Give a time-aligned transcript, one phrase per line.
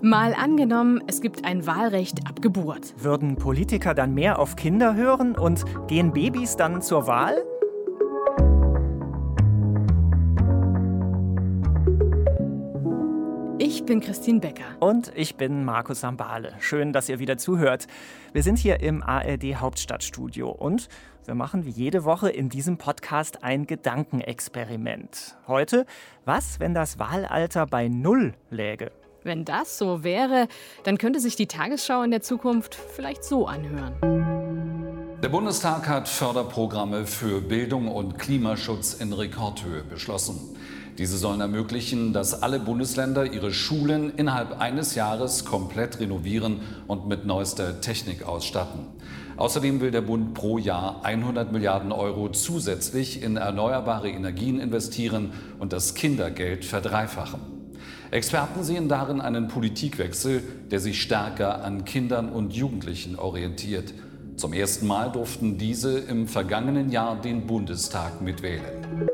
[0.00, 2.94] Mal angenommen, es gibt ein Wahlrecht ab Geburt.
[3.02, 7.44] Würden Politiker dann mehr auf Kinder hören und gehen Babys dann zur Wahl?
[13.58, 14.76] Ich bin Christine Becker.
[14.78, 16.52] Und ich bin Markus Sambale.
[16.60, 17.88] Schön, dass ihr wieder zuhört.
[18.32, 20.88] Wir sind hier im ARD Hauptstadtstudio und
[21.24, 25.36] wir machen wie jede Woche in diesem Podcast ein Gedankenexperiment.
[25.48, 25.86] Heute,
[26.24, 28.92] was, wenn das Wahlalter bei Null läge?
[29.24, 30.48] Wenn das so wäre,
[30.84, 33.94] dann könnte sich die Tagesschau in der Zukunft vielleicht so anhören.
[35.22, 40.56] Der Bundestag hat Förderprogramme für Bildung und Klimaschutz in Rekordhöhe beschlossen.
[40.96, 47.24] Diese sollen ermöglichen, dass alle Bundesländer ihre Schulen innerhalb eines Jahres komplett renovieren und mit
[47.24, 48.86] neuester Technik ausstatten.
[49.36, 55.72] Außerdem will der Bund pro Jahr 100 Milliarden Euro zusätzlich in erneuerbare Energien investieren und
[55.72, 57.57] das Kindergeld verdreifachen.
[58.10, 63.92] Experten sehen darin einen Politikwechsel, der sich stärker an Kindern und Jugendlichen orientiert.
[64.36, 69.08] Zum ersten Mal durften diese im vergangenen Jahr den Bundestag mitwählen.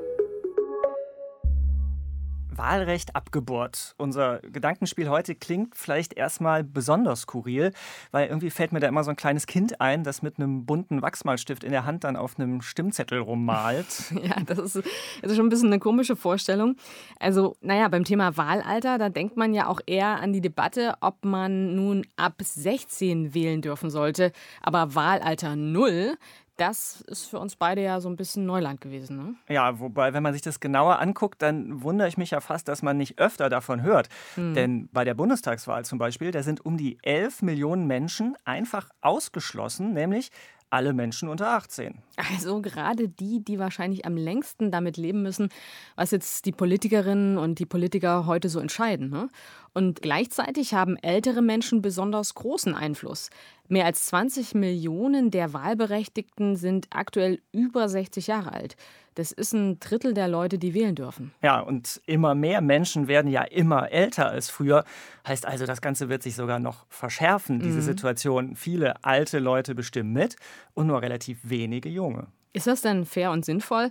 [2.58, 3.94] Wahlrecht ab Geburt.
[3.98, 7.72] Unser Gedankenspiel heute klingt vielleicht erstmal besonders skurril,
[8.10, 11.02] weil irgendwie fällt mir da immer so ein kleines Kind ein, das mit einem bunten
[11.02, 14.12] Wachsmalstift in der Hand dann auf einem Stimmzettel rummalt.
[14.22, 16.76] ja, das ist, das ist schon ein bisschen eine komische Vorstellung.
[17.18, 21.24] Also, naja, beim Thema Wahlalter, da denkt man ja auch eher an die Debatte, ob
[21.24, 24.32] man nun ab 16 wählen dürfen sollte.
[24.60, 26.16] Aber Wahlalter null,
[26.56, 29.16] das ist für uns beide ja so ein bisschen Neuland gewesen.
[29.16, 29.34] Ne?
[29.48, 32.82] Ja, wobei, wenn man sich das genauer anguckt, dann wundere ich mich ja fast, dass
[32.82, 34.08] man nicht öfter davon hört.
[34.36, 34.54] Hm.
[34.54, 39.92] Denn bei der Bundestagswahl zum Beispiel, da sind um die 11 Millionen Menschen einfach ausgeschlossen,
[39.92, 40.30] nämlich
[40.74, 41.94] alle Menschen unter 18.
[42.16, 45.48] Also gerade die, die wahrscheinlich am längsten damit leben müssen,
[45.94, 49.08] was jetzt die Politikerinnen und die Politiker heute so entscheiden.
[49.08, 49.28] Ne?
[49.72, 53.30] Und gleichzeitig haben ältere Menschen besonders großen Einfluss.
[53.68, 58.76] Mehr als 20 Millionen der Wahlberechtigten sind aktuell über 60 Jahre alt.
[59.14, 61.32] Das ist ein Drittel der Leute, die wählen dürfen.
[61.42, 64.84] Ja, und immer mehr Menschen werden ja immer älter als früher.
[65.26, 67.82] Heißt also, das Ganze wird sich sogar noch verschärfen, diese mhm.
[67.82, 68.56] Situation.
[68.56, 70.36] Viele alte Leute bestimmen mit
[70.74, 72.26] und nur relativ wenige junge.
[72.52, 73.90] Ist das denn fair und sinnvoll?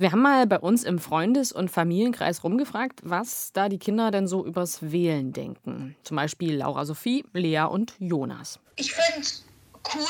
[0.00, 4.28] Wir haben mal bei uns im Freundes- und Familienkreis rumgefragt, was da die Kinder denn
[4.28, 5.96] so übers Wählen denken.
[6.04, 8.60] Zum Beispiel Laura Sophie, Lea und Jonas.
[8.76, 9.44] Ich finde es
[9.92, 10.06] cool,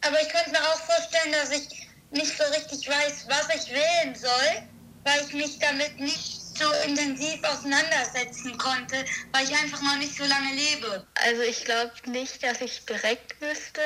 [0.00, 4.14] aber ich könnte mir auch vorstellen, dass ich nicht so richtig weiß, was ich wählen
[4.14, 4.62] soll,
[5.04, 10.24] weil ich mich damit nicht so intensiv auseinandersetzen konnte, weil ich einfach noch nicht so
[10.24, 11.06] lange lebe.
[11.26, 13.80] Also ich glaube nicht, dass ich direkt wüsste,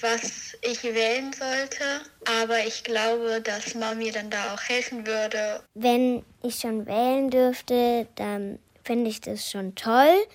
[0.00, 2.02] was ich wählen sollte,
[2.40, 5.62] aber ich glaube, dass Mama mir dann da auch helfen würde.
[5.74, 10.26] Wenn ich schon wählen dürfte, dann finde ich das schon toll,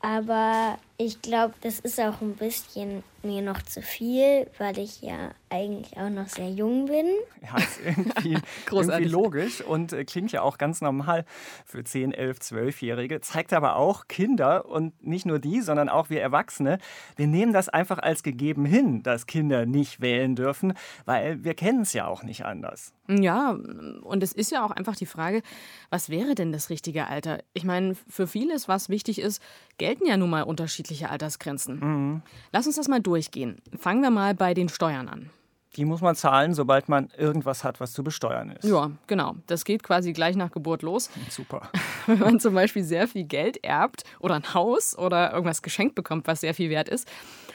[0.00, 5.32] aber ich glaube, das ist auch ein bisschen mir noch zu viel, weil ich ja
[5.50, 7.06] eigentlich auch noch sehr jung bin.
[7.42, 8.38] Ja, ist irgendwie,
[8.70, 11.24] irgendwie logisch und äh, klingt ja auch ganz normal
[11.64, 13.20] für 10, 11, 12-Jährige.
[13.20, 16.78] Zeigt aber auch Kinder und nicht nur die, sondern auch wir Erwachsene.
[17.16, 20.74] Wir nehmen das einfach als gegeben hin, dass Kinder nicht wählen dürfen,
[21.04, 22.92] weil wir kennen es ja auch nicht anders.
[23.08, 25.42] Ja, und es ist ja auch einfach die Frage,
[25.90, 27.38] was wäre denn das richtige Alter?
[27.54, 29.40] Ich meine, für vieles, was wichtig ist,
[29.78, 30.42] gelten ja nun mal
[30.86, 31.80] unterschiedliche Altersgrenzen.
[31.80, 32.22] Mhm.
[32.52, 33.60] Lass uns das mal durchgehen.
[33.78, 35.30] Fangen wir mal bei den Steuern an.
[35.76, 38.64] Die muss man zahlen, sobald man irgendwas hat, was zu besteuern ist.
[38.64, 39.36] Ja, genau.
[39.46, 41.10] Das geht quasi gleich nach Geburt los.
[41.28, 41.68] Super.
[42.06, 46.26] Wenn man zum Beispiel sehr viel Geld erbt oder ein Haus oder irgendwas geschenkt bekommt,
[46.26, 47.08] was sehr viel wert ist.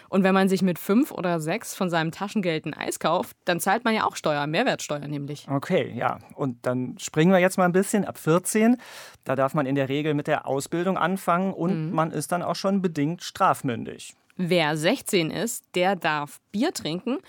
[0.10, 3.62] Und wenn man sich mit fünf oder sechs von seinem Taschengeld ein Eis kauft, dann
[3.62, 5.48] zahlt man ja auch Steuer, Mehrwertsteuer nämlich.
[5.50, 6.20] Okay, ja.
[6.36, 8.76] Und dann springen wir jetzt mal ein bisschen ab 14.
[9.24, 11.96] Da darf man in der Regel mit der Ausbildung anfangen und mhm.
[11.96, 14.14] man ist dann auch schon bedingt strafmündig.
[14.36, 17.20] Wer 16 ist, der darf Bier trinken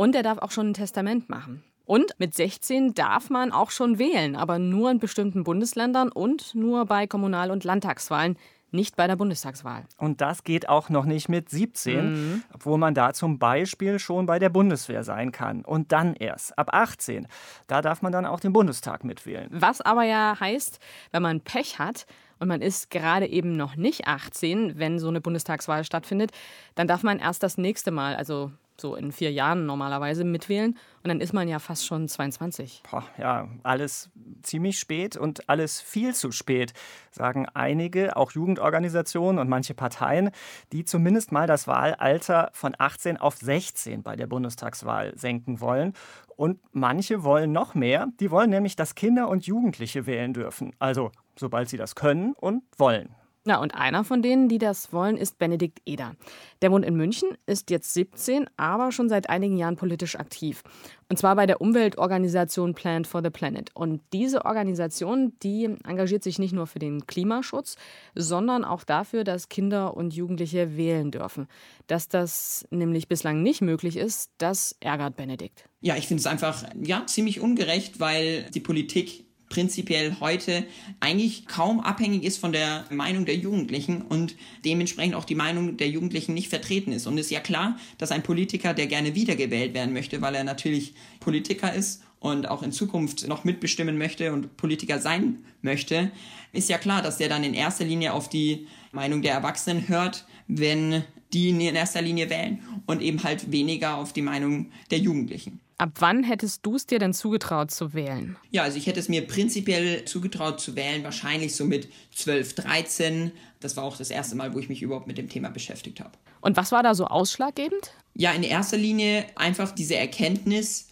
[0.00, 1.62] und er darf auch schon ein Testament machen.
[1.84, 6.86] Und mit 16 darf man auch schon wählen, aber nur in bestimmten Bundesländern und nur
[6.86, 8.38] bei Kommunal- und Landtagswahlen,
[8.70, 9.84] nicht bei der Bundestagswahl.
[9.98, 12.42] Und das geht auch noch nicht mit 17, mhm.
[12.54, 15.66] obwohl man da zum Beispiel schon bei der Bundeswehr sein kann.
[15.66, 17.28] Und dann erst ab 18,
[17.66, 19.48] da darf man dann auch den Bundestag mitwählen.
[19.50, 20.78] Was aber ja heißt,
[21.10, 22.06] wenn man Pech hat,
[22.38, 26.30] und man ist gerade eben noch nicht 18, wenn so eine Bundestagswahl stattfindet,
[26.74, 30.76] dann darf man erst das nächste Mal, also so in vier Jahren normalerweise mitwählen.
[31.02, 32.82] Und dann ist man ja fast schon 22.
[32.90, 34.10] Boah, ja, alles
[34.42, 36.72] ziemlich spät und alles viel zu spät,
[37.10, 40.30] sagen einige, auch Jugendorganisationen und manche Parteien,
[40.72, 45.94] die zumindest mal das Wahlalter von 18 auf 16 bei der Bundestagswahl senken wollen.
[46.36, 48.08] Und manche wollen noch mehr.
[48.18, 50.74] Die wollen nämlich, dass Kinder und Jugendliche wählen dürfen.
[50.78, 53.14] Also sobald sie das können und wollen.
[53.44, 56.14] Na, und einer von denen, die das wollen, ist Benedikt Eder.
[56.60, 60.62] Der wohnt in München, ist jetzt 17, aber schon seit einigen Jahren politisch aktiv.
[61.08, 63.70] Und zwar bei der Umweltorganisation Plant for the Planet.
[63.74, 67.76] Und diese Organisation, die engagiert sich nicht nur für den Klimaschutz,
[68.14, 71.48] sondern auch dafür, dass Kinder und Jugendliche wählen dürfen.
[71.86, 75.64] Dass das nämlich bislang nicht möglich ist, das ärgert Benedikt.
[75.80, 80.64] Ja, ich finde es einfach ja, ziemlich ungerecht, weil die Politik prinzipiell heute
[81.00, 85.88] eigentlich kaum abhängig ist von der Meinung der Jugendlichen und dementsprechend auch die Meinung der
[85.88, 87.06] Jugendlichen nicht vertreten ist.
[87.06, 90.44] Und es ist ja klar, dass ein Politiker, der gerne wiedergewählt werden möchte, weil er
[90.44, 96.12] natürlich Politiker ist und auch in Zukunft noch mitbestimmen möchte und Politiker sein möchte,
[96.52, 100.26] ist ja klar, dass der dann in erster Linie auf die Meinung der Erwachsenen hört,
[100.46, 105.60] wenn die in erster Linie wählen und eben halt weniger auf die Meinung der Jugendlichen.
[105.80, 108.36] Ab wann hättest du es dir denn zugetraut zu wählen?
[108.50, 113.32] Ja, also ich hätte es mir prinzipiell zugetraut zu wählen, wahrscheinlich so mit 12, 13.
[113.60, 116.10] Das war auch das erste Mal, wo ich mich überhaupt mit dem Thema beschäftigt habe.
[116.42, 117.94] Und was war da so ausschlaggebend?
[118.12, 120.88] Ja, in erster Linie einfach diese Erkenntnis,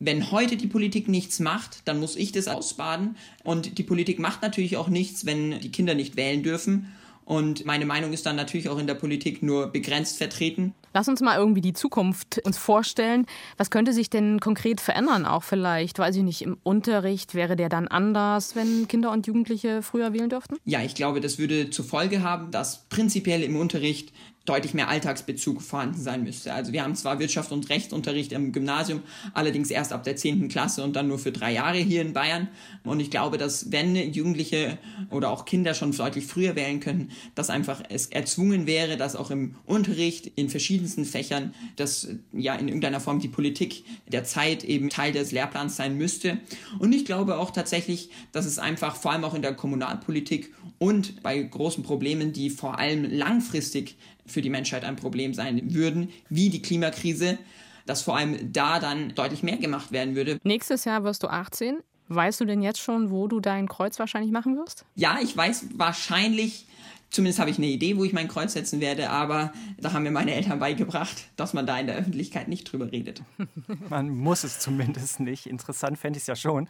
[0.00, 3.16] wenn heute die Politik nichts macht, dann muss ich das ausbaden.
[3.44, 6.92] Und die Politik macht natürlich auch nichts, wenn die Kinder nicht wählen dürfen.
[7.24, 10.74] Und meine Meinung ist dann natürlich auch in der Politik nur begrenzt vertreten.
[10.94, 13.26] Lass uns mal irgendwie die Zukunft uns vorstellen.
[13.56, 15.24] Was könnte sich denn konkret verändern?
[15.24, 19.82] Auch vielleicht, weiß ich nicht, im Unterricht wäre der dann anders, wenn Kinder und Jugendliche
[19.82, 20.56] früher wählen dürften?
[20.64, 24.12] Ja, ich glaube, das würde zur Folge haben, dass prinzipiell im Unterricht
[24.44, 26.52] deutlich mehr Alltagsbezug vorhanden sein müsste.
[26.52, 29.02] Also wir haben zwar Wirtschaft und Rechtsunterricht im Gymnasium,
[29.34, 30.48] allerdings erst ab der 10.
[30.48, 32.48] Klasse und dann nur für drei Jahre hier in Bayern.
[32.82, 34.78] Und ich glaube, dass wenn Jugendliche
[35.10, 39.30] oder auch Kinder schon deutlich früher wählen könnten, dass einfach es erzwungen wäre, dass auch
[39.30, 44.90] im Unterricht in verschiedensten Fächern, dass ja in irgendeiner Form die Politik der Zeit eben
[44.90, 46.38] Teil des Lehrplans sein müsste.
[46.80, 51.22] Und ich glaube auch tatsächlich, dass es einfach vor allem auch in der Kommunalpolitik und
[51.22, 53.96] bei großen Problemen, die vor allem langfristig
[54.26, 57.38] für die Menschheit ein Problem sein würden, wie die Klimakrise,
[57.86, 60.38] dass vor allem da dann deutlich mehr gemacht werden würde.
[60.44, 61.78] Nächstes Jahr wirst du 18.
[62.08, 64.84] Weißt du denn jetzt schon, wo du dein Kreuz wahrscheinlich machen wirst?
[64.94, 66.66] Ja, ich weiß wahrscheinlich
[67.12, 70.10] Zumindest habe ich eine Idee, wo ich mein Kreuz setzen werde, aber da haben mir
[70.10, 73.22] meine Eltern beigebracht, dass man da in der Öffentlichkeit nicht drüber redet.
[73.90, 75.44] Man muss es zumindest nicht.
[75.46, 76.68] Interessant fände ich es ja schon.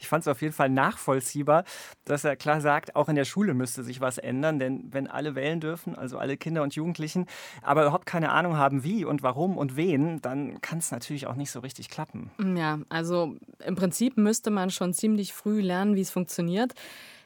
[0.00, 1.64] Ich fand es auf jeden Fall nachvollziehbar,
[2.06, 5.34] dass er klar sagt, auch in der Schule müsste sich was ändern, denn wenn alle
[5.34, 7.26] wählen dürfen, also alle Kinder und Jugendlichen,
[7.60, 11.36] aber überhaupt keine Ahnung haben, wie und warum und wen, dann kann es natürlich auch
[11.36, 12.30] nicht so richtig klappen.
[12.56, 16.72] Ja, also im Prinzip müsste man schon ziemlich früh lernen, wie es funktioniert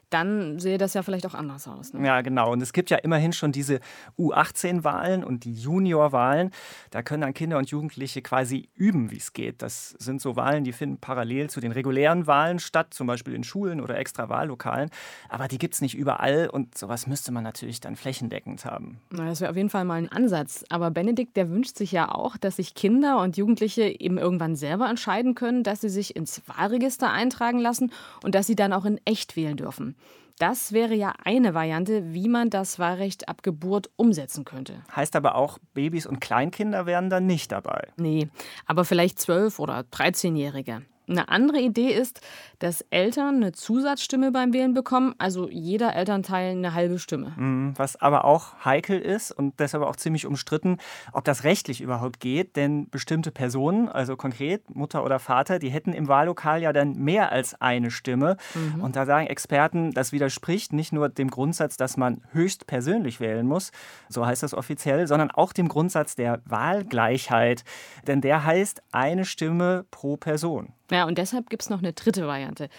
[0.09, 1.93] dann sehe das ja vielleicht auch anders aus.
[1.93, 2.05] Ne?
[2.05, 2.51] Ja, genau.
[2.51, 3.79] Und es gibt ja immerhin schon diese
[4.17, 6.51] U18-Wahlen und die Junior-Wahlen.
[6.91, 9.61] Da können dann Kinder und Jugendliche quasi üben, wie es geht.
[9.61, 13.43] Das sind so Wahlen, die finden parallel zu den regulären Wahlen statt, zum Beispiel in
[13.43, 14.89] Schulen oder extra Wahllokalen.
[15.27, 18.99] Aber die gibt es nicht überall und sowas müsste man natürlich dann flächendeckend haben.
[19.11, 20.63] Na, das wäre auf jeden Fall mal ein Ansatz.
[20.69, 24.89] Aber Benedikt, der wünscht sich ja auch, dass sich Kinder und Jugendliche eben irgendwann selber
[24.89, 27.91] entscheiden können, dass sie sich ins Wahlregister eintragen lassen
[28.23, 29.96] und dass sie dann auch in echt wählen dürfen.
[30.39, 34.83] Das wäre ja eine Variante, wie man das Wahlrecht ab Geburt umsetzen könnte.
[34.95, 37.87] Heißt aber auch, Babys und Kleinkinder wären dann nicht dabei.
[37.97, 38.29] Nee,
[38.67, 40.83] aber vielleicht 12- oder 13-Jährige.
[41.09, 42.19] Eine andere Idee ist,
[42.59, 47.33] dass Eltern eine Zusatzstimme beim Wählen bekommen, also jeder Elternteil eine halbe Stimme.
[47.37, 50.77] Mhm, was aber auch heikel ist und deshalb auch ziemlich umstritten,
[51.13, 55.93] ob das rechtlich überhaupt geht, denn bestimmte Personen, also konkret Mutter oder Vater, die hätten
[55.93, 58.35] im Wahllokal ja dann mehr als eine Stimme.
[58.53, 58.81] Mhm.
[58.81, 63.47] Und da sagen Experten, das widerspricht nicht nur dem Grundsatz, dass man höchst persönlich wählen
[63.47, 63.71] muss,
[64.09, 67.63] so heißt das offiziell, sondern auch dem Grundsatz der Wahlgleichheit.
[68.07, 70.73] Denn der heißt eine Stimme pro Person.
[70.91, 72.69] Ja, und deshalb gibt es noch eine dritte Variante.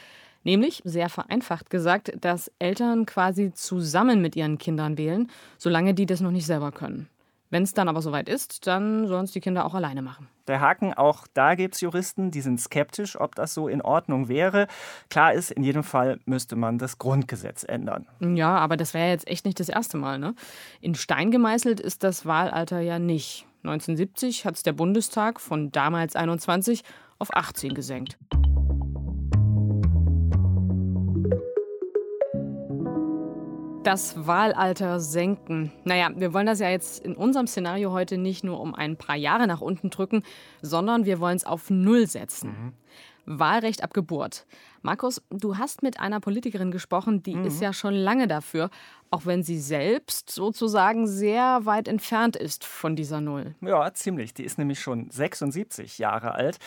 [0.44, 6.20] Nämlich, sehr vereinfacht gesagt, dass Eltern quasi zusammen mit ihren Kindern wählen, solange die das
[6.20, 7.08] noch nicht selber können.
[7.50, 10.28] Wenn es dann aber soweit ist, dann sollen es die Kinder auch alleine machen.
[10.48, 14.28] Der Haken, auch da gibt es Juristen, die sind skeptisch, ob das so in Ordnung
[14.28, 14.66] wäre.
[15.08, 18.06] Klar ist, in jedem Fall müsste man das Grundgesetz ändern.
[18.20, 20.18] Ja, aber das wäre jetzt echt nicht das erste Mal.
[20.18, 20.34] Ne?
[20.80, 23.46] In Stein gemeißelt ist das Wahlalter ja nicht.
[23.62, 26.84] 1970 hat es der Bundestag von damals 21
[27.18, 28.18] auf 18 gesenkt.
[33.84, 35.72] Das Wahlalter senken.
[35.84, 39.16] Naja, wir wollen das ja jetzt in unserem Szenario heute nicht nur um ein paar
[39.16, 40.24] Jahre nach unten drücken,
[40.60, 42.50] sondern wir wollen es auf Null setzen.
[42.50, 43.38] Mhm.
[43.38, 44.46] Wahlrecht ab Geburt.
[44.82, 47.44] Markus, du hast mit einer Politikerin gesprochen, die mhm.
[47.44, 48.70] ist ja schon lange dafür,
[49.10, 53.54] auch wenn sie selbst sozusagen sehr weit entfernt ist von dieser Null.
[53.60, 54.34] Ja, ziemlich.
[54.34, 56.58] Die ist nämlich schon 76 Jahre alt,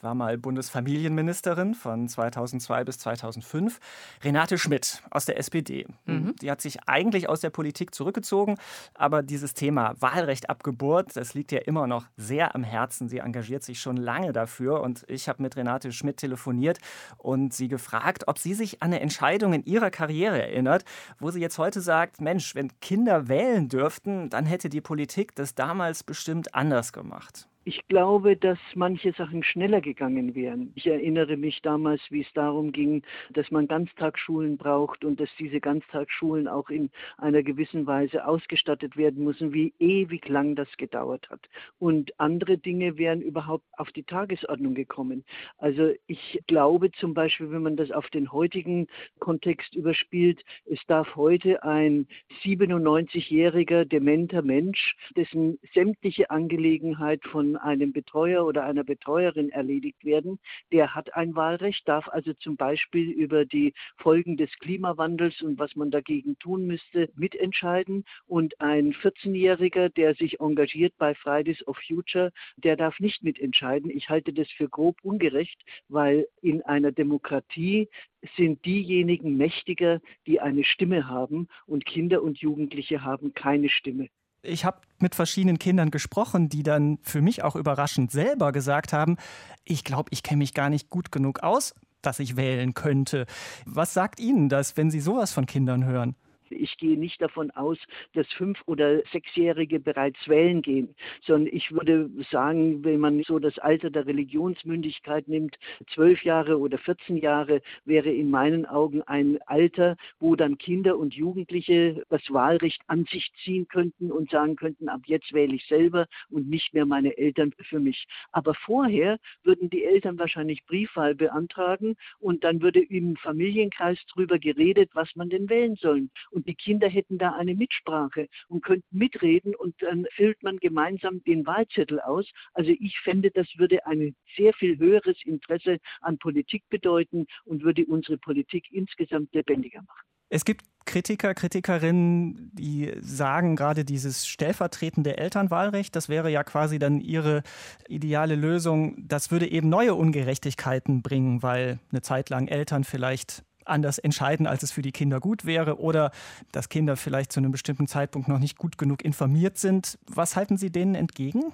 [0.00, 3.80] war mal Bundesfamilienministerin von 2002 bis 2005.
[4.22, 5.86] Renate Schmidt aus der SPD.
[6.06, 6.34] Mhm.
[6.40, 8.56] Die hat sich eigentlich aus der Politik zurückgezogen,
[8.94, 13.08] aber dieses Thema Wahlrecht ab Geburt, das liegt ihr immer noch sehr am Herzen.
[13.08, 16.78] Sie engagiert sich schon lange dafür und ich habe mit Renate Schmidt telefoniert
[17.18, 20.84] und sie gefragt, ob sie sich an eine Entscheidung in ihrer Karriere erinnert,
[21.20, 25.54] wo sie jetzt heute sagt, Mensch, wenn Kinder wählen dürften, dann hätte die Politik das
[25.54, 27.49] damals bestimmt anders gemacht.
[27.72, 30.72] Ich glaube, dass manche Sachen schneller gegangen wären.
[30.74, 35.60] Ich erinnere mich damals, wie es darum ging, dass man Ganztagsschulen braucht und dass diese
[35.60, 41.48] Ganztagsschulen auch in einer gewissen Weise ausgestattet werden müssen, wie ewig lang das gedauert hat.
[41.78, 45.22] Und andere Dinge wären überhaupt auf die Tagesordnung gekommen.
[45.58, 48.88] Also ich glaube zum Beispiel, wenn man das auf den heutigen
[49.20, 52.08] Kontext überspielt, es darf heute ein
[52.42, 60.38] 97-jähriger dementer Mensch, dessen sämtliche Angelegenheit von einem Betreuer oder einer Betreuerin erledigt werden.
[60.72, 65.76] Der hat ein Wahlrecht, darf also zum Beispiel über die Folgen des Klimawandels und was
[65.76, 68.04] man dagegen tun müsste, mitentscheiden.
[68.26, 73.90] Und ein 14-Jähriger, der sich engagiert bei Fridays of Future, der darf nicht mitentscheiden.
[73.90, 77.88] Ich halte das für grob ungerecht, weil in einer Demokratie
[78.36, 84.08] sind diejenigen mächtiger, die eine Stimme haben und Kinder und Jugendliche haben keine Stimme.
[84.42, 89.16] Ich habe mit verschiedenen Kindern gesprochen, die dann für mich auch überraschend selber gesagt haben,
[89.64, 93.26] ich glaube, ich kenne mich gar nicht gut genug aus, dass ich wählen könnte.
[93.66, 96.16] Was sagt Ihnen das, wenn Sie sowas von Kindern hören?
[96.50, 97.78] Ich gehe nicht davon aus,
[98.14, 103.58] dass Fünf- oder Sechsjährige bereits wählen gehen, sondern ich würde sagen, wenn man so das
[103.58, 105.56] Alter der Religionsmündigkeit nimmt,
[105.94, 111.14] zwölf Jahre oder 14 Jahre wäre in meinen Augen ein Alter, wo dann Kinder und
[111.14, 116.06] Jugendliche das Wahlrecht an sich ziehen könnten und sagen könnten, ab jetzt wähle ich selber
[116.30, 118.06] und nicht mehr meine Eltern für mich.
[118.32, 124.90] Aber vorher würden die Eltern wahrscheinlich Briefwahl beantragen und dann würde im Familienkreis darüber geredet,
[124.94, 126.08] was man denn wählen soll.
[126.30, 130.56] Und und die Kinder hätten da eine Mitsprache und könnten mitreden und dann füllt man
[130.56, 132.26] gemeinsam den Wahlzettel aus.
[132.54, 137.84] Also ich fände, das würde ein sehr viel höheres Interesse an Politik bedeuten und würde
[137.84, 140.06] unsere Politik insgesamt lebendiger machen.
[140.30, 147.02] Es gibt Kritiker, Kritikerinnen, die sagen, gerade dieses stellvertretende Elternwahlrecht, das wäre ja quasi dann
[147.02, 147.42] ihre
[147.86, 148.96] ideale Lösung.
[149.06, 154.62] Das würde eben neue Ungerechtigkeiten bringen, weil eine Zeit lang Eltern vielleicht anders entscheiden, als
[154.62, 156.10] es für die Kinder gut wäre oder
[156.52, 159.98] dass Kinder vielleicht zu einem bestimmten Zeitpunkt noch nicht gut genug informiert sind.
[160.06, 161.52] Was halten Sie denen entgegen?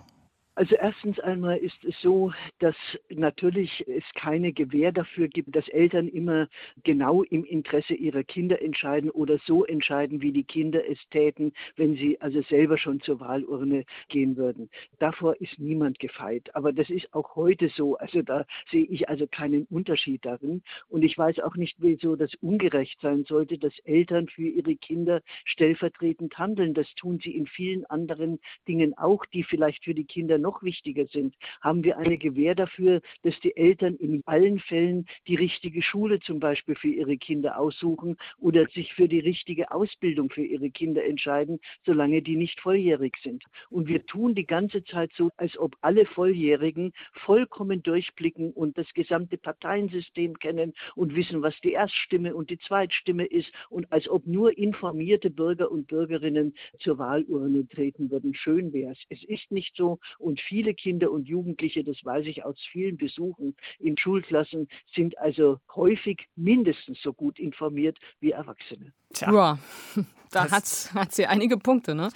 [0.57, 2.75] Also erstens einmal ist es so, dass
[3.11, 6.49] natürlich es keine Gewähr dafür gibt, dass Eltern immer
[6.83, 11.95] genau im Interesse ihrer Kinder entscheiden oder so entscheiden, wie die Kinder es täten, wenn
[11.97, 14.71] sie also selber schon zur Wahlurne gehen würden.
[14.99, 16.49] Davor ist niemand gefeit.
[16.55, 17.99] Aber das ist auch heute so.
[17.99, 20.63] Also da sehe ich also keinen Unterschied darin.
[20.89, 25.21] Und ich weiß auch nicht, wieso das ungerecht sein sollte, dass Eltern für ihre Kinder
[25.45, 26.73] stellvertretend handeln.
[26.73, 31.07] Das tun sie in vielen anderen Dingen auch, die vielleicht für die Kinder noch wichtiger
[31.07, 36.21] sind, haben wir eine Gewähr dafür, dass die Eltern in allen Fällen die richtige Schule
[36.21, 41.05] zum Beispiel für ihre Kinder aussuchen oder sich für die richtige Ausbildung für ihre Kinder
[41.05, 43.43] entscheiden, solange die nicht volljährig sind.
[43.71, 48.87] Und wir tun die ganze Zeit so, als ob alle Volljährigen vollkommen durchblicken und das
[48.95, 54.27] gesamte Parteiensystem kennen und wissen, was die Erststimme und die Zweitstimme ist und als ob
[54.27, 58.35] nur informierte Bürger und Bürgerinnen zur Wahlurne treten würden.
[58.35, 58.99] Schön wäre es.
[59.09, 62.99] Es ist nicht so und und viele Kinder und Jugendliche, das weiß ich aus vielen
[62.99, 68.93] Besuchen in Schulklassen, sind also häufig mindestens so gut informiert wie Erwachsene.
[69.15, 69.59] Tja, ja,
[70.31, 72.11] da hat, hat sie einige Punkte, ne?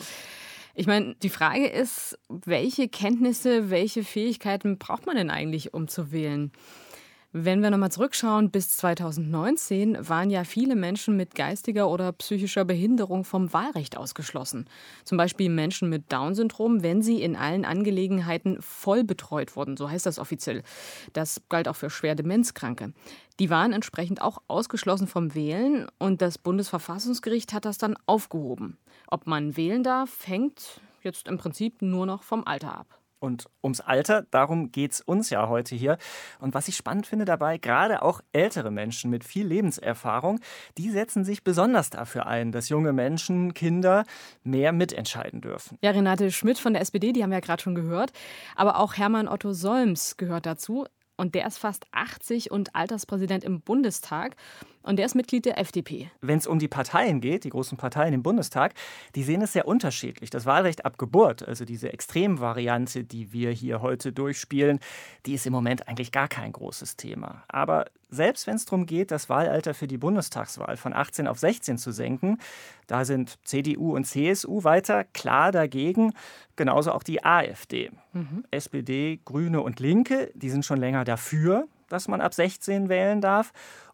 [0.75, 6.13] Ich meine, die Frage ist, welche Kenntnisse, welche Fähigkeiten braucht man denn eigentlich, um zu
[6.13, 6.53] wählen?
[7.33, 13.23] Wenn wir nochmal zurückschauen, bis 2019 waren ja viele Menschen mit geistiger oder psychischer Behinderung
[13.23, 14.69] vom Wahlrecht ausgeschlossen.
[15.05, 20.07] Zum Beispiel Menschen mit Down-Syndrom, wenn sie in allen Angelegenheiten voll betreut wurden, so heißt
[20.07, 20.65] das offiziell.
[21.13, 22.93] Das galt auch für schwer Demenzkranke.
[23.39, 28.77] Die waren entsprechend auch ausgeschlossen vom Wählen und das Bundesverfassungsgericht hat das dann aufgehoben.
[29.07, 33.81] Ob man wählen darf, hängt jetzt im Prinzip nur noch vom Alter ab und ums
[33.81, 34.27] Alter.
[34.31, 35.99] Darum geht es uns ja heute hier.
[36.41, 40.41] Und was ich spannend finde dabei, gerade auch ältere Menschen mit viel Lebenserfahrung,
[40.79, 44.05] die setzen sich besonders dafür ein, dass junge Menschen, Kinder
[44.43, 45.79] mehr mitentscheiden dürfen.
[45.83, 48.13] Ja, Renate Schmidt von der SPD, die haben wir ja gerade schon gehört.
[48.57, 50.87] Aber auch Hermann Otto Solms gehört dazu.
[51.21, 54.37] Und der ist fast 80 und Alterspräsident im Bundestag
[54.83, 56.11] und der ist Mitglied der FDP.
[56.23, 58.73] Wenn es um die Parteien geht, die großen Parteien im Bundestag,
[59.15, 60.31] die sehen es sehr unterschiedlich.
[60.31, 64.81] Das Wahlrecht ab Geburt, also diese Extremvariante, die wir hier heute durchspielen,
[65.27, 67.45] die ist im Moment eigentlich gar kein großes Thema.
[67.49, 71.79] Aber selbst wenn es darum geht, das Wahlalter für die Bundestagswahl von 18 auf 16
[71.79, 72.39] zu senken,
[72.87, 76.13] da sind CDU und CSU weiter klar dagegen,
[76.57, 77.91] genauso auch die AfD.
[78.13, 78.45] Mhm.
[78.51, 83.53] SPD, Grüne und Linke, die sind schon länger dafür, dass man ab 16 wählen darf.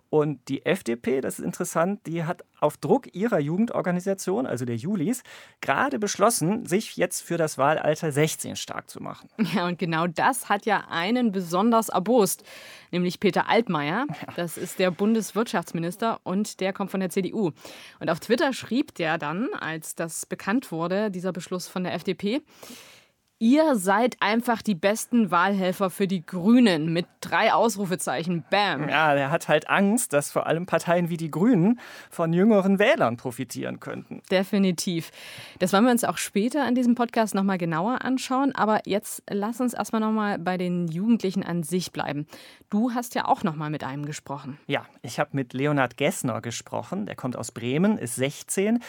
[0.09, 5.23] Und die FDP, das ist interessant, die hat auf Druck ihrer Jugendorganisation, also der Julis,
[5.61, 9.29] gerade beschlossen, sich jetzt für das Wahlalter 16 stark zu machen.
[9.57, 12.45] Ja, und genau das hat ja einen besonders erbost,
[12.91, 14.07] nämlich Peter Altmaier.
[14.37, 17.53] Das ist der Bundeswirtschaftsminister und der kommt von der CDU.
[18.01, 22.43] Und auf Twitter schrieb der dann, als das bekannt wurde, dieser Beschluss von der FDP,
[23.39, 28.45] Ihr seid einfach die besten Wahlhelfer für die Grünen mit drei Ausrufezeichen.
[28.49, 28.89] Bam.
[28.89, 31.79] Ja, der hat halt Angst, dass vor allem Parteien wie die Grünen
[32.09, 34.23] von jüngeren Wählern profitieren könnten.
[34.31, 35.11] Definitiv.
[35.59, 38.55] Das wollen wir uns auch später in diesem Podcast nochmal genauer anschauen.
[38.55, 42.27] Aber jetzt lass uns erstmal nochmal bei den Jugendlichen an sich bleiben.
[42.71, 44.59] Du hast ja auch nochmal mit einem gesprochen.
[44.67, 47.05] Ja, ich habe mit Leonhard Gessner gesprochen.
[47.05, 48.83] Der kommt aus Bremen, ist 16,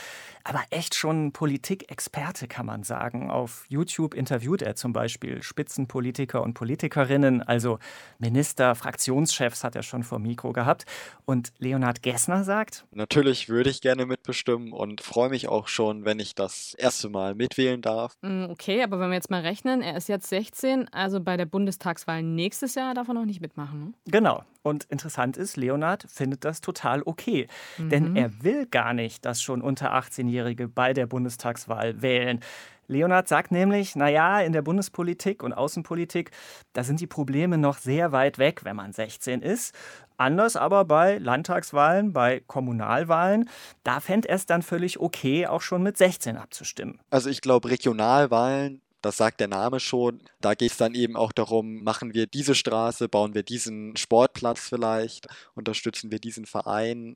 [0.46, 3.30] aber echt schon Politikexperte, kann man sagen.
[3.30, 7.80] Auf YouTube interviewt interviewt er zum Beispiel Spitzenpolitiker und Politikerinnen, also
[8.20, 10.86] Minister, Fraktionschefs hat er schon vor Mikro gehabt.
[11.26, 16.20] Und Leonhard Gessner sagt, Natürlich würde ich gerne mitbestimmen und freue mich auch schon, wenn
[16.20, 18.14] ich das erste Mal mitwählen darf.
[18.22, 21.48] Mm, okay, aber wenn wir jetzt mal rechnen, er ist jetzt 16, also bei der
[21.48, 23.86] Bundestagswahl nächstes Jahr darf er noch nicht mitmachen.
[23.86, 23.94] Ne?
[24.06, 24.44] Genau.
[24.62, 27.48] Und interessant ist, Leonhard findet das total okay.
[27.78, 27.90] Mhm.
[27.90, 32.42] Denn er will gar nicht, dass schon unter 18-Jährige bei der Bundestagswahl wählen.
[32.88, 36.32] Leonhard sagt nämlich, naja, in der Bundespolitik und Außenpolitik,
[36.74, 39.76] da sind die Probleme noch sehr weit weg, wenn man 16 ist.
[40.18, 43.50] Anders aber bei Landtagswahlen, bei Kommunalwahlen,
[43.84, 47.00] da fände er es dann völlig okay, auch schon mit 16 abzustimmen.
[47.10, 50.22] Also ich glaube, Regionalwahlen das sagt der Name schon.
[50.42, 54.68] Da geht es dann eben auch darum, machen wir diese Straße, bauen wir diesen Sportplatz
[54.68, 57.16] vielleicht, unterstützen wir diesen Verein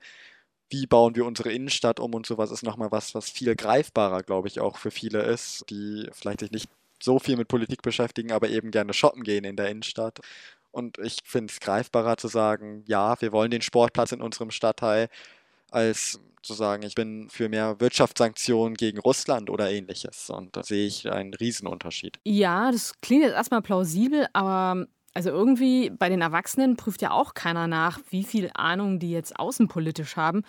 [0.71, 4.47] wie bauen wir unsere Innenstadt um und sowas ist nochmal was, was viel greifbarer, glaube
[4.47, 6.69] ich, auch für viele ist, die vielleicht sich nicht
[7.01, 10.19] so viel mit Politik beschäftigen, aber eben gerne shoppen gehen in der Innenstadt.
[10.71, 15.09] Und ich finde es greifbarer zu sagen, ja, wir wollen den Sportplatz in unserem Stadtteil,
[15.69, 20.29] als zu sagen, ich bin für mehr Wirtschaftssanktionen gegen Russland oder ähnliches.
[20.29, 22.19] Und da sehe ich einen Riesenunterschied.
[22.23, 27.33] Ja, das klingt jetzt erstmal plausibel, aber also irgendwie bei den Erwachsenen prüft ja auch
[27.33, 30.43] keiner nach, wie viel Ahnung die jetzt außenpolitisch haben.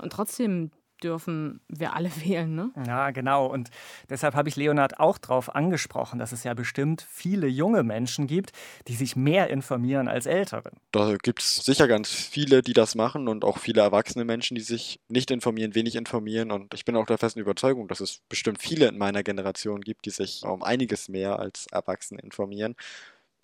[0.00, 0.70] Und trotzdem
[1.02, 2.70] dürfen wir alle wählen, ne?
[2.86, 3.46] Ja, genau.
[3.46, 3.70] Und
[4.08, 8.52] deshalb habe ich Leonhard auch darauf angesprochen, dass es ja bestimmt viele junge Menschen gibt,
[8.88, 10.70] die sich mehr informieren als ältere.
[10.92, 14.60] Da gibt es sicher ganz viele, die das machen und auch viele erwachsene Menschen, die
[14.62, 16.50] sich nicht informieren, wenig informieren.
[16.50, 20.06] Und ich bin auch der festen Überzeugung, dass es bestimmt viele in meiner Generation gibt,
[20.06, 22.76] die sich um einiges mehr als Erwachsene informieren.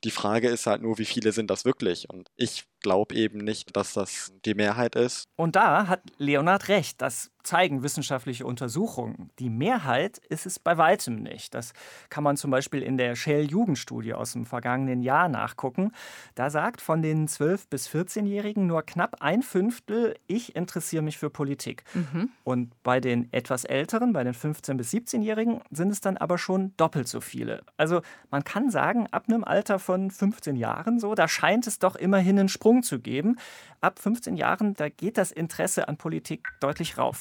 [0.04, 2.08] Die Frage ist halt nur, wie viele sind das wirklich?
[2.08, 5.28] Und ich glaube eben nicht, dass das die Mehrheit ist.
[5.36, 7.00] Und da hat Leonhard recht.
[7.00, 9.30] Das zeigen wissenschaftliche Untersuchungen.
[9.38, 11.54] Die Mehrheit ist es bei weitem nicht.
[11.54, 11.72] Das
[12.10, 15.92] kann man zum Beispiel in der Shell-Jugendstudie aus dem vergangenen Jahr nachgucken.
[16.34, 21.30] Da sagt von den 12- bis 14-Jährigen nur knapp ein Fünftel, ich interessiere mich für
[21.30, 21.84] Politik.
[21.94, 22.28] Mhm.
[22.44, 26.76] Und bei den etwas älteren, bei den 15- bis 17-Jährigen, sind es dann aber schon
[26.76, 27.62] doppelt so viele.
[27.78, 31.96] Also man kann sagen, ab einem Alter von 15 Jahren so, da scheint es doch
[31.96, 33.36] immerhin einen Sprung zu geben.
[33.80, 37.20] Ab 15 Jahren, da geht das Interesse an Politik deutlich rauf.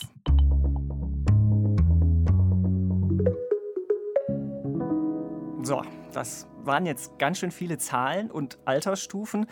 [5.64, 5.82] So,
[6.14, 9.48] das waren jetzt ganz schön viele Zahlen und Altersstufen.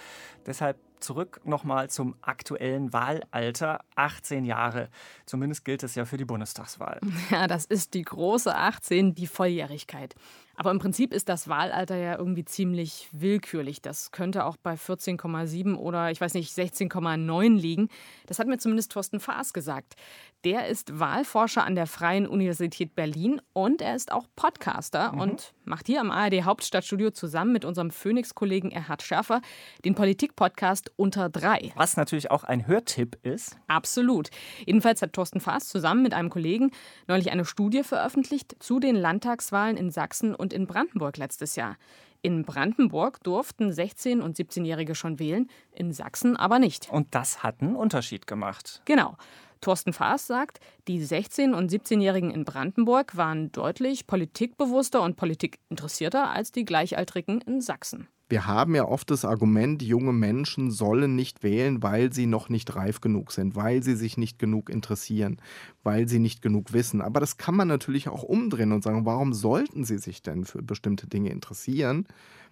[0.45, 3.81] Deshalb zurück nochmal zum aktuellen Wahlalter.
[3.95, 4.89] 18 Jahre.
[5.25, 6.99] Zumindest gilt es ja für die Bundestagswahl.
[7.31, 10.15] Ja, das ist die große 18, die Volljährigkeit.
[10.55, 13.81] Aber im Prinzip ist das Wahlalter ja irgendwie ziemlich willkürlich.
[13.81, 17.89] Das könnte auch bei 14,7 oder ich weiß nicht, 16,9 liegen.
[18.27, 19.95] Das hat mir zumindest Thorsten Faas gesagt.
[20.43, 25.19] Der ist Wahlforscher an der Freien Universität Berlin und er ist auch Podcaster mhm.
[25.19, 29.41] und macht hier am ARD Hauptstadtstudio zusammen mit unserem Phoenix-Kollegen Erhard Schärfer
[29.83, 31.71] den Politik-Podcast Unter drei.
[31.75, 33.57] Was natürlich auch ein Hörtipp ist.
[33.67, 34.29] Absolut.
[34.67, 36.69] Jedenfalls hat Thorsten Faas zusammen mit einem Kollegen
[37.07, 41.77] neulich eine Studie veröffentlicht zu den Landtagswahlen in Sachsen und in Brandenburg letztes Jahr.
[42.21, 46.89] In Brandenburg durften 16- und 17-Jährige schon wählen, in Sachsen aber nicht.
[46.89, 48.81] Und das hat einen Unterschied gemacht.
[48.85, 49.15] Genau.
[49.61, 56.51] Thorsten Faas sagt, die 16- und 17-Jährigen in Brandenburg waren deutlich politikbewusster und politikinteressierter als
[56.51, 58.07] die Gleichaltrigen in Sachsen.
[58.27, 62.75] Wir haben ja oft das Argument, junge Menschen sollen nicht wählen, weil sie noch nicht
[62.75, 65.37] reif genug sind, weil sie sich nicht genug interessieren,
[65.83, 67.01] weil sie nicht genug wissen.
[67.01, 70.63] Aber das kann man natürlich auch umdrehen und sagen, warum sollten sie sich denn für
[70.63, 72.07] bestimmte Dinge interessieren?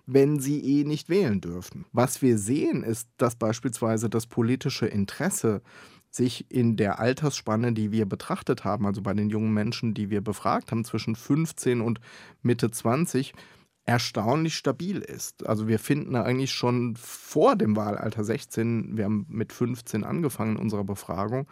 [0.06, 1.86] wenn sie eh nicht wählen dürfen.
[1.94, 5.62] Was wir sehen, ist, dass beispielsweise das politische Interesse
[6.10, 10.22] sich in der Altersspanne, die wir betrachtet haben, also bei den jungen Menschen, die wir
[10.22, 12.00] befragt haben, zwischen 15 und
[12.44, 13.34] Mitte 20,
[13.86, 15.46] erstaunlich stabil ist.
[15.46, 20.62] Also wir finden eigentlich schon vor dem Wahlalter 16, wir haben mit 15 angefangen in
[20.62, 21.48] unserer Befragung,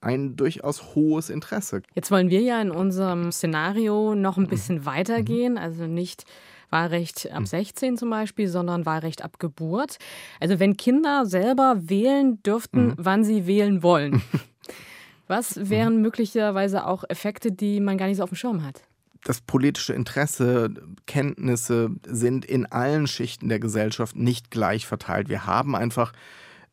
[0.00, 1.82] ein durchaus hohes Interesse.
[1.94, 4.86] Jetzt wollen wir ja in unserem Szenario noch ein bisschen mhm.
[4.86, 6.24] weitergehen, also nicht
[6.70, 7.96] Wahlrecht ab 16 mhm.
[7.96, 9.98] zum Beispiel, sondern Wahlrecht ab Geburt.
[10.40, 12.94] Also wenn Kinder selber wählen dürften, mhm.
[12.96, 14.22] wann sie wählen wollen.
[15.26, 18.82] Was wären möglicherweise auch Effekte, die man gar nicht so auf dem Schirm hat?
[19.24, 20.70] Das politische Interesse,
[21.06, 25.28] Kenntnisse sind in allen Schichten der Gesellschaft nicht gleich verteilt.
[25.28, 26.12] Wir haben einfach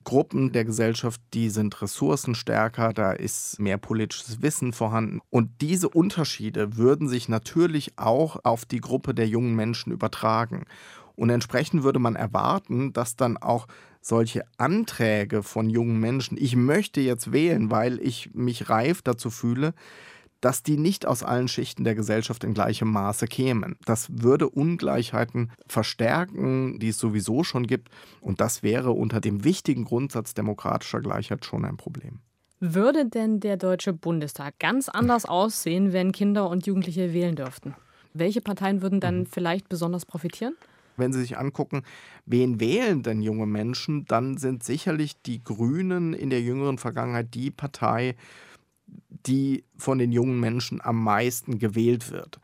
[0.04, 5.20] Gruppen der Gesellschaft, die sind ressourcenstärker, da ist mehr politisches Wissen vorhanden.
[5.30, 10.66] Und diese Unterschiede würden sich natürlich auch auf die Gruppe der jungen Menschen übertragen.
[11.16, 13.68] Und entsprechend würde man erwarten, dass dann auch
[14.02, 19.74] solche Anträge von jungen Menschen, ich möchte jetzt wählen, weil ich mich reif dazu fühle,
[20.41, 23.77] dass die nicht aus allen Schichten der Gesellschaft in gleichem Maße kämen.
[23.86, 27.89] Das würde Ungleichheiten verstärken, die es sowieso schon gibt.
[28.19, 32.19] Und das wäre unter dem wichtigen Grundsatz demokratischer Gleichheit schon ein Problem.
[32.60, 37.75] Würde denn der Deutsche Bundestag ganz anders aussehen, wenn Kinder und Jugendliche wählen dürften?
[38.13, 39.25] Welche Parteien würden dann mhm.
[39.27, 40.56] vielleicht besonders profitieren?
[40.97, 41.84] Wenn Sie sich angucken,
[42.25, 47.49] wen wählen denn junge Menschen, dann sind sicherlich die Grünen in der jüngeren Vergangenheit die
[47.49, 48.15] Partei,
[49.10, 52.39] die von den jungen Menschen am meisten gewählt wird.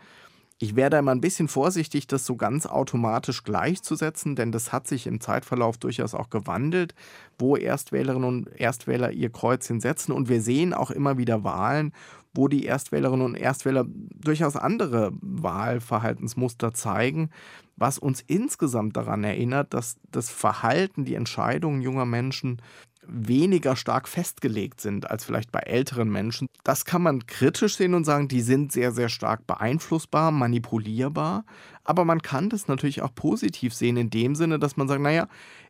[0.60, 4.88] Ich wäre da immer ein bisschen vorsichtig, das so ganz automatisch gleichzusetzen, denn das hat
[4.88, 6.95] sich im Zeitverlauf durchaus auch gewandelt,
[7.38, 10.13] wo Erstwählerinnen und Erstwähler ihr Kreuzchen setzen.
[10.13, 11.93] Und wir sehen auch immer wieder Wahlen,
[12.33, 17.29] wo die Erstwählerinnen und Erstwähler durchaus andere Wahlverhaltensmuster zeigen,
[17.75, 22.62] was uns insgesamt daran erinnert, dass das Verhalten, die Entscheidungen junger Menschen
[23.08, 26.48] weniger stark festgelegt sind als vielleicht bei älteren Menschen.
[26.63, 31.46] Das kann man kritisch sehen und sagen, die sind sehr, sehr stark beeinflussbar, manipulierbar.
[31.84, 35.28] Aber man kann das natürlich auch positiv sehen in dem Sinne, dass man sagt, naja,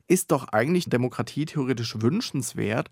[0.08, 2.90] ist doch eigentlich Demokratie theoretisch wünschenswert,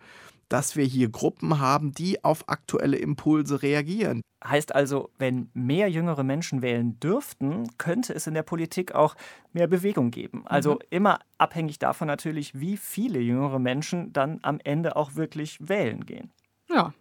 [0.49, 4.21] dass wir hier Gruppen haben, die auf aktuelle Impulse reagieren.
[4.43, 9.15] Heißt also, wenn mehr jüngere Menschen wählen dürften, könnte es in der Politik auch
[9.53, 10.45] mehr Bewegung geben.
[10.45, 10.79] Also mhm.
[10.91, 16.31] immer abhängig davon natürlich, wie viele jüngere Menschen dann am Ende auch wirklich wählen gehen.
[16.69, 16.93] Ja.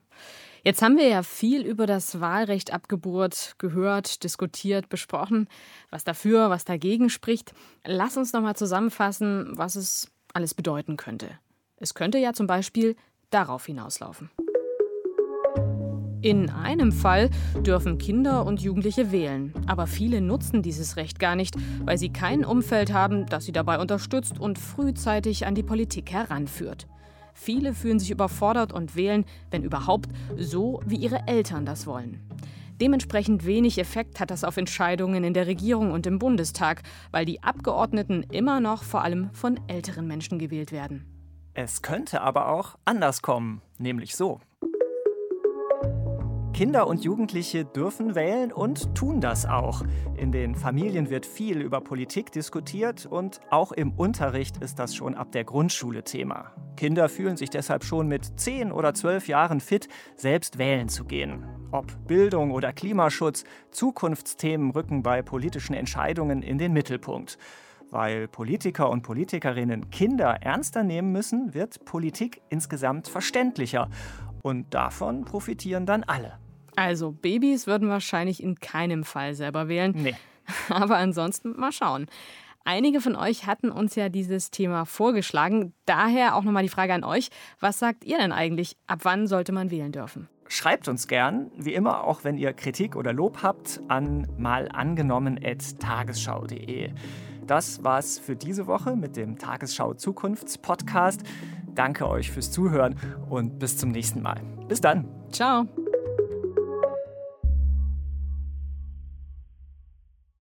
[0.62, 5.46] Jetzt haben wir ja viel über das Wahlrecht ab Geburt gehört, diskutiert, besprochen,
[5.90, 7.52] was dafür, was dagegen spricht.
[7.84, 11.38] Lass uns noch mal zusammenfassen, was es alles bedeuten könnte.
[11.76, 12.96] Es könnte ja zum Beispiel
[13.34, 14.30] darauf hinauslaufen.
[16.24, 17.28] In einem Fall
[17.66, 22.46] dürfen Kinder und Jugendliche wählen, aber viele nutzen dieses Recht gar nicht, weil sie kein
[22.46, 26.86] Umfeld haben, das sie dabei unterstützt und frühzeitig an die Politik heranführt.
[27.34, 32.20] Viele fühlen sich überfordert und wählen, wenn überhaupt, so wie ihre Eltern das wollen.
[32.80, 37.42] Dementsprechend wenig Effekt hat das auf Entscheidungen in der Regierung und im Bundestag, weil die
[37.42, 41.13] Abgeordneten immer noch vor allem von älteren Menschen gewählt werden.
[41.56, 44.40] Es könnte aber auch anders kommen, nämlich so.
[46.52, 49.82] Kinder und Jugendliche dürfen wählen und tun das auch.
[50.16, 55.14] In den Familien wird viel über Politik diskutiert und auch im Unterricht ist das schon
[55.14, 56.52] ab der Grundschule Thema.
[56.76, 61.44] Kinder fühlen sich deshalb schon mit 10 oder 12 Jahren fit, selbst wählen zu gehen.
[61.70, 67.38] Ob Bildung oder Klimaschutz, Zukunftsthemen rücken bei politischen Entscheidungen in den Mittelpunkt.
[67.90, 73.88] Weil Politiker und Politikerinnen Kinder ernster nehmen müssen, wird Politik insgesamt verständlicher.
[74.42, 76.38] Und davon profitieren dann alle.
[76.76, 79.92] Also Babys würden wahrscheinlich in keinem Fall selber wählen.
[79.94, 80.14] Nee.
[80.68, 82.06] Aber ansonsten mal schauen.
[82.64, 85.74] Einige von euch hatten uns ja dieses Thema vorgeschlagen.
[85.84, 87.28] Daher auch nochmal die Frage an euch.
[87.60, 88.78] Was sagt ihr denn eigentlich?
[88.86, 90.30] Ab wann sollte man wählen dürfen?
[90.48, 96.92] Schreibt uns gern, wie immer, auch wenn ihr Kritik oder Lob habt, an malangenommen.tagesschau.de.
[97.46, 101.22] Das war's für diese Woche mit dem Tagesschau Zukunfts Podcast.
[101.74, 102.96] Danke euch fürs Zuhören
[103.28, 104.40] und bis zum nächsten Mal.
[104.68, 105.06] Bis dann.
[105.30, 105.66] Ciao.